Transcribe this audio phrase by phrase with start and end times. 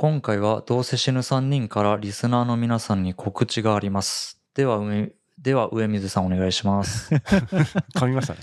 [0.00, 4.40] 今回はどうせ死ぬ3人からリスナーの皆さんに告知があります。
[4.54, 7.10] では、上では上水さんお願いします。
[7.96, 8.40] 噛みましたね。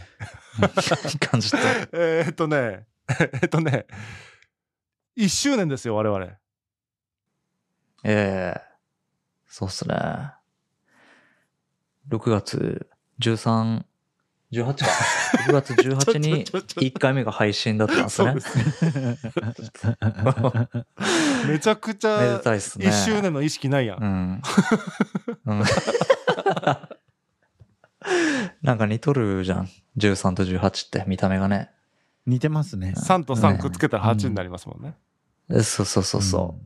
[1.18, 1.58] 感じた。
[1.94, 2.86] えーっとね、
[3.42, 3.86] えっとね、
[5.16, 6.26] 1周年ですよ、我々。
[8.04, 8.62] ええ
[9.48, 9.96] そうっすね。
[12.10, 12.86] 6月
[13.22, 13.86] 13、
[14.52, 14.86] 18か。
[15.48, 19.16] 6月18に ちょちょちょ1回目が配信だったんですね。
[21.48, 22.88] めちゃくちめでゃたいっすね。
[22.88, 24.00] 1周年の意識ないやん。
[24.02, 24.42] うん。
[25.46, 25.64] うん
[28.62, 29.70] なんか似とるじゃん。
[29.98, 31.70] 13と18って見た目がね。
[32.26, 32.94] 似てますね。
[32.98, 34.96] 3と3くっつけたら8になりますもんね。
[35.50, 36.60] えそうそうそうそ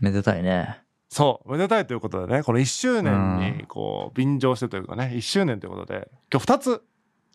[0.00, 0.04] う。
[0.04, 0.82] めでたいね。
[1.08, 6.82] そう、めでたいということでね、この1周年うんにこう便乗してというかね、1周年ということで、今日2つ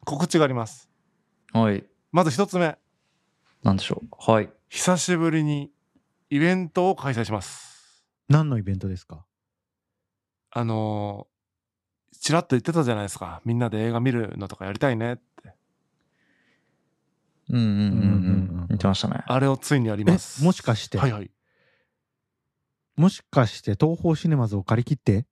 [0.06, 0.90] 告知があります。
[1.52, 1.84] はい。
[2.12, 2.78] まず1つ目、
[3.64, 4.32] なんでしょう。
[4.32, 4.50] はい。
[4.70, 5.72] 久しぶりに
[6.34, 8.04] イベントを開催します。
[8.28, 9.24] 何のイベントですか？
[10.50, 11.34] あのー
[12.20, 13.42] ちらっと言ってたじゃないですか。
[13.46, 15.24] みんなで映画見るのとかやりたいねって。
[17.50, 17.80] うんうんうんうう
[18.64, 18.68] ん。
[18.70, 19.24] 言ってましたね。
[19.28, 20.44] あれをついにやりえます。
[20.44, 21.30] もしかして、はいはい。
[22.96, 25.28] もしかして東宝シネマズを借り切って？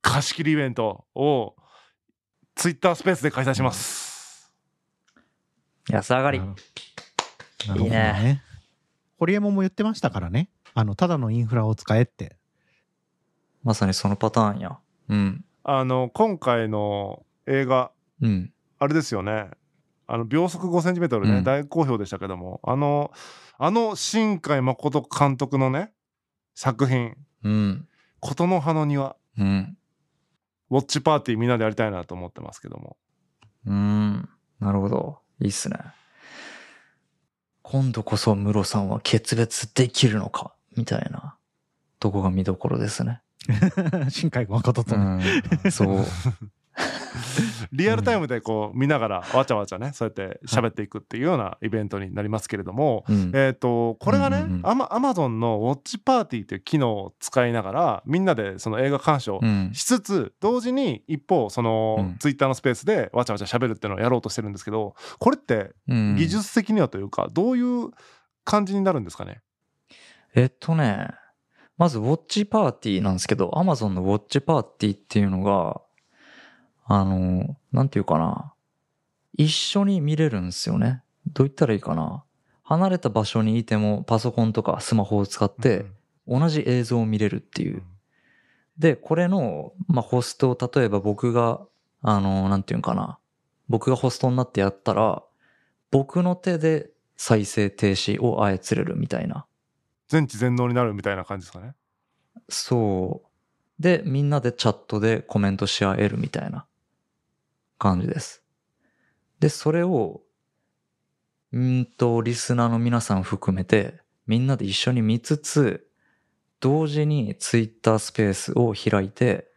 [0.00, 1.56] 貸し切りイベントを
[2.54, 4.50] ツイッタースペースで開催します。
[5.90, 6.38] 安上がり。
[6.38, 6.54] なる
[7.72, 8.42] ほどいいね。
[9.20, 10.48] 堀江門も言ってましたからね。
[10.72, 12.36] あの、ただのインフラを使えって。
[13.62, 14.78] まさにそのパターンや。
[15.10, 15.44] うん。
[15.62, 18.50] あの、今回の映画、うん。
[18.78, 19.50] あれですよね。
[20.06, 23.10] あの、秒速5センチメートルね、うん大好評でしたけども、あの、
[23.58, 25.92] あの、新海誠監督のね、
[26.54, 27.88] 作品、うん。
[28.20, 29.76] 琴の葉の庭、うん。
[30.70, 32.96] ウォッチパーティーみんなでやりたいなと思ってますけども。
[33.66, 34.30] うん。
[34.60, 35.18] なるほど。
[35.42, 35.76] いいっすね。
[37.70, 40.52] 今度こそムロさんは決別できるのか？
[40.76, 41.36] みたいな。
[42.00, 43.20] とこが見どころですね。
[44.10, 45.22] 新海誠とうね。
[45.68, 45.70] ん。
[45.70, 46.04] そう。
[47.72, 53.32] リアルタイムでこう見ながらわちゃわちゃね、そうやって喋っていくっていうようなイベントになりますけれども、うん。
[53.34, 59.70] えっ、と、これがね、うんうんうんアマアマゾンのウォッチパーティーという機能を使いながら、みんなでその映画鑑賞うん。
[59.72, 67.90] しつつ、同時に一方、その、うんツイッターのスペースでわちゃわちゃ喋るっていうのをやろうとしてるんですけど、これってうん技術的にはというか、どういう
[68.44, 69.40] 感じになるんですかね？
[70.34, 71.08] えっとね、
[71.78, 75.80] まずウォッチパーティーなんですけど、Amazon のウォッチパーティーっていうのが、
[76.92, 78.52] あの、なんていうかな。
[79.38, 81.04] 一緒に見れるんですよね。
[81.24, 82.24] どう言ったらいいかな。
[82.64, 85.86] 離れた場所にいてもパソコンとかスマホを使って
[86.26, 87.84] 同じ映像を見れるっていう。
[88.76, 91.60] で、これの、まあ、ホストを例えば僕が、
[92.02, 93.20] あの、なんていうんかな。
[93.68, 95.22] 僕がホストになってやったら、
[95.92, 99.46] 僕の手で再生停止を操れるみたいな。
[100.08, 101.76] 全知全能になるみたいな感じですかね。
[102.48, 103.80] そう。
[103.80, 106.66] で、みんなでチャットでコメントし合えるみたいな
[107.80, 108.44] 感じです。
[109.40, 110.20] で、それを、
[111.52, 115.88] んーと、リスナーの皆さん含めて、みんなで一緒に見つつ、
[116.60, 119.50] 同時にツイッタースペースを開いて、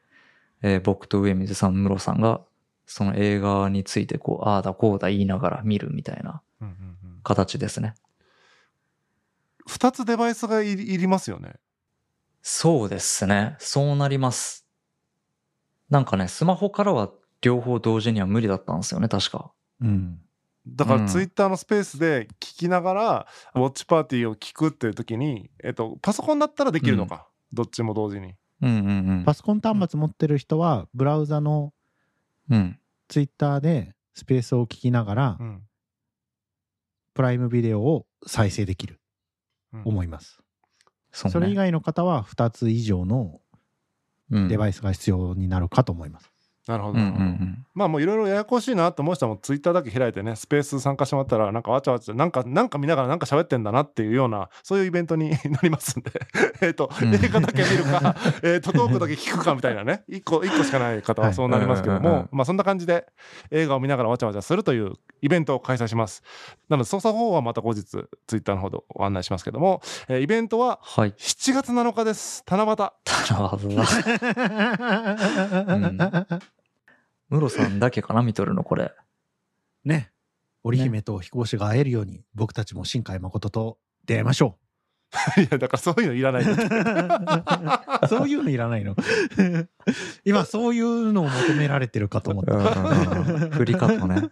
[0.61, 2.41] えー僕と上水さん、室さんが、
[2.85, 7.93] その映画についてこう、ああだこうだ言いながら見るみたいなうんうんうん形ですね。
[9.67, 11.55] 二つデバイスがいりますよね。
[12.41, 13.55] そうですね。
[13.59, 14.65] そうなります。
[15.89, 17.11] なんかね、スマホからは
[17.43, 19.51] 両方同時には無理だったんですよね、確か。
[19.81, 20.19] うん。
[20.65, 27.27] だからうんツイッターのスペースで聞きながら、ウォッチパーティーを聞くっていう時に、えっと、パソコンだったらできるのか。
[27.51, 28.33] どっちも同時に。
[28.61, 29.33] うんうんうんパ。
[29.33, 31.73] ソコン端末持ってる人は、ブラウザの
[32.49, 32.79] うん。
[33.09, 35.63] ツイッターでスペースを聞きながらう、ん。
[37.13, 38.99] プライムビデオを再生できる、
[39.73, 40.39] うん思います。
[41.25, 41.29] ね。
[41.29, 43.41] それ以外の方は2つ以上の
[44.31, 46.32] うんデバイスが必要になるかと思います。
[46.67, 46.99] なるほど。
[47.73, 56.11] まあもういろいろややこしいなと思う人はもうツイッターだけ開いてね、スペース参加してもらったら、なんかわちゃわちゃ、なんか、なんか見ながらなんか喋ってんだなっていうような、そういうイベントに なりますんで、
[56.61, 63.07] えっと、うん映画だけ見るか、 えっと、トークだけ聞くかみたいなね、一個、一個しかない方はそうなりますけどはいうんうんも、まあそんな感じで
[63.51, 66.23] 映画を見ながらわちゃわちゃするというイベントを開催します。
[66.69, 71.11] なので操作方法はまた後日ツイッターの方でご案内しますけども、えーイベントははい。
[71.17, 72.43] 7月7日です。
[72.47, 72.75] 七夕。
[72.77, 72.85] た
[73.33, 73.83] なるほどな。
[77.33, 78.93] ムロさんだけかな、見とるの、これ。
[79.83, 80.11] ね。
[80.63, 84.59] 織姫と飛行士が会えるように、僕たちも新海誠と出会いましょ
[85.37, 86.43] いや、だからそういうのいらない。
[88.07, 88.95] そういうのいらないの。
[90.23, 92.55] 今、そういうのを求められてるかと思った。
[93.49, 94.29] 振り方ね。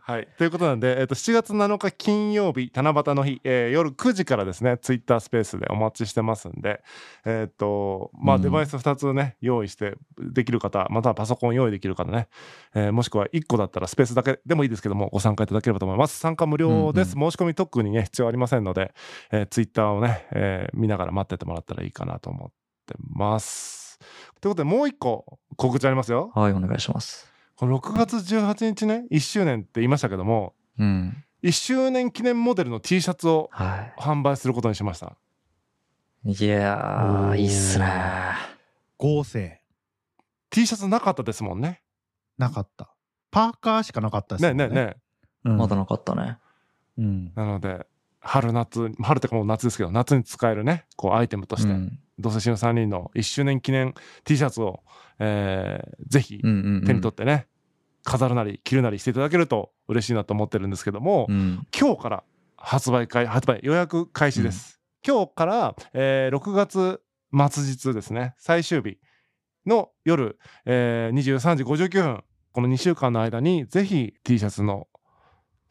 [0.00, 0.28] はい。
[0.38, 6.82] ということなんで、えっ、と、7月7日金曜日、七夕の日、えー夜9時からですね、ツイッタースペースでお待ちしてますんで、
[7.24, 12.28] えっ、と、まあ、うんデバイス2つね、用意してできる方、またはパソコン用意できる方ね、
[12.74, 16.18] えーもしくは1個だったらスペースだけでもいいですけども、ご参加いただければと思います。
[16.18, 17.12] 参加無料です。
[17.12, 18.94] 申し込み特にね、必要ありませんので、
[19.32, 22.50] えー、ツイッターをね、えー見ながら待っててもらったらいいかなと思っ
[22.86, 23.98] てます。
[24.40, 26.30] ということで、もう1個告知ありますよ。
[26.34, 27.35] はい、お願いします。
[27.56, 31.24] この6月18日ね、1周年って言いましたけども、うん。
[31.42, 35.16] 1周年記念モデルの T シャツをは販売することにしました。
[36.24, 36.32] い。
[36.32, 37.86] いやおーー、いいっすね。
[38.98, 39.60] 合成。
[40.50, 41.80] T シャツなかったですもんね。
[42.36, 42.90] なかった。
[43.30, 44.68] パーカーしかなかったですねよね。
[44.68, 44.96] ねね。
[45.44, 46.38] うんまだなかったね。
[46.98, 47.32] うん。
[47.34, 47.86] なので、
[48.20, 51.98] 春夏、春ってかもう夏ですけど、夏に使えるね、こうアイテムとして、うん。
[52.18, 54.80] 同世死の3人の1周年記念 T シャツを、
[55.18, 56.84] えーぜひうんうんうん。
[56.84, 57.46] 手に取ってね、
[58.04, 61.66] 飾るなり着るなりしていただけると嬉しいなと思ってるんですけども、うん。
[61.78, 62.24] 今日から
[62.56, 64.80] 発売会、発売予約開始です。
[65.06, 67.00] 今日から、えー6月
[67.32, 68.98] 末日ですね、最終日
[69.66, 74.88] の夜、えー23時59分、この2週間の間にぜひ T シャツの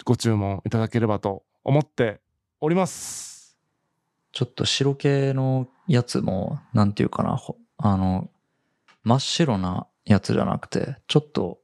[0.03, 2.19] ご注文いただければと思って
[2.61, 3.34] おります。
[4.35, 8.29] ちょっと白系のやつも、なんていうかな、ほあの、
[9.03, 11.59] 真っ白なやつじゃなくて、ちょっと、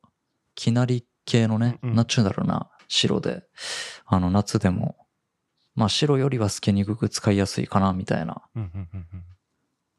[0.56, 3.44] きなり系のね、ナチュラルな白で、
[4.06, 4.96] あの、夏でも、
[5.76, 8.42] まあ白よりは透けにくく使いやすいかな、みたいな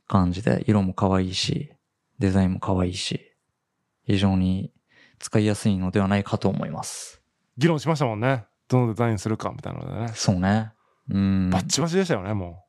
[0.09, 1.75] 感じで、色も可愛いし、
[2.21, 3.35] デザインも可愛いし、
[4.07, 4.73] 非常に
[5.19, 7.21] 使いやすいのではないかと思います。
[7.59, 8.47] 議論しましたもんね。
[8.69, 10.13] どのデザインするかみたいなのでね。
[10.15, 10.73] そうね。
[11.11, 11.51] うん。
[11.51, 12.62] バッチバチでしたよね、も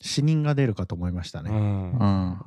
[0.00, 1.44] 死人が出るかと思いましたう。
[1.44, 1.50] ね。
[1.50, 2.04] うんう。
[2.04, 2.40] ん。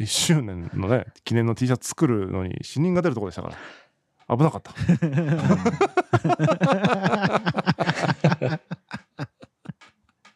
[0.00, 3.56] 1周年のね、記念の T シャツ作るのに死人が出るところでしたから。
[4.36, 4.72] 危なかった。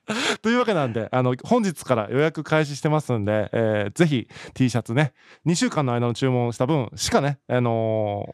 [0.40, 5.12] というわけなんで、あの、本日から予約開始してますんで、えーぜひ T シャツね、
[5.46, 8.32] 2週間の間の注文した分しかね、あのー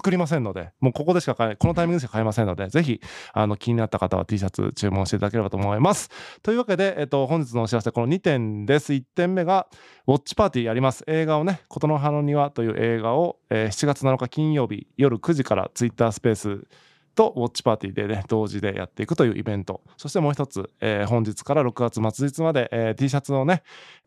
[0.00, 3.02] 作りませんので、もうここでしか買え、このタイミングでしか買えませんので、ぜひ、
[3.34, 6.08] あの、気になった方は T シャツ注文していただければと思います。
[6.42, 8.94] というわけで、えっと、本日のお知らせ、この2点です。
[8.94, 9.66] 1点目が、
[10.06, 11.04] ウォッチパーティーやります。
[11.06, 16.66] 映画をね、琴の葉の庭という映画を、えー7月7日金曜日夜9時からツイッタースペース
[17.14, 19.82] とウォッチパーティーでね、同時でやっていくというイベント。
[19.96, 23.62] そしてもう一つ、えー本日から6月末日まで、えー T シャツをね、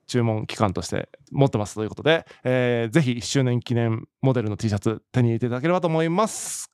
[0.08, 6.72] 注文期間として持ってますということで、えーぜひ1周年記念モデルの T シャツ手に入れていただければと思います。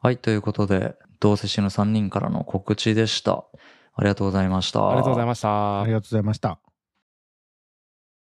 [0.00, 3.44] はい、ということで、どうせ死ぬ3人からの告知でした。
[3.94, 4.88] ありがとうございました。
[4.88, 5.92] ありがとうございましたあり。
[5.92, 6.63] がとうございました。